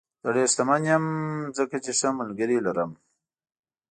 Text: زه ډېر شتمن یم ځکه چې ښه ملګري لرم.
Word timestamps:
زه 0.23 0.29
ډېر 0.35 0.47
شتمن 0.51 0.81
یم 0.91 1.05
ځکه 1.57 1.75
چې 1.83 1.91
ښه 1.99 2.09
ملګري 2.19 2.57
لرم. 2.65 2.91